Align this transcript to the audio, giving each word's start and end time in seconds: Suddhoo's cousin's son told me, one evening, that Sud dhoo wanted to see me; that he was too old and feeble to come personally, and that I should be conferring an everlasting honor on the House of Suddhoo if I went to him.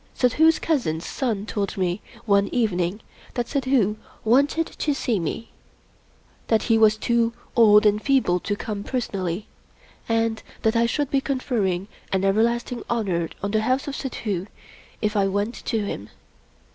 Suddhoo's 0.15 0.57
cousin's 0.57 1.05
son 1.05 1.45
told 1.45 1.77
me, 1.77 2.01
one 2.25 2.47
evening, 2.47 3.01
that 3.35 3.47
Sud 3.47 3.65
dhoo 3.65 3.97
wanted 4.25 4.65
to 4.65 4.95
see 4.95 5.19
me; 5.19 5.51
that 6.47 6.63
he 6.63 6.77
was 6.79 6.97
too 6.97 7.33
old 7.55 7.85
and 7.85 8.01
feeble 8.01 8.39
to 8.39 8.55
come 8.55 8.81
personally, 8.83 9.45
and 10.09 10.41
that 10.63 10.75
I 10.75 10.87
should 10.87 11.11
be 11.11 11.21
conferring 11.21 11.87
an 12.11 12.23
everlasting 12.23 12.81
honor 12.89 13.29
on 13.43 13.51
the 13.51 13.61
House 13.61 13.87
of 13.87 13.95
Suddhoo 13.95 14.47
if 15.03 15.15
I 15.15 15.27
went 15.27 15.53
to 15.65 15.85
him. 15.85 16.09